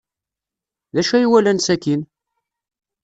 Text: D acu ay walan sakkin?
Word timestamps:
D 0.93 0.95
acu 1.01 1.13
ay 1.15 1.25
walan 1.31 1.59
sakkin? 1.61 2.01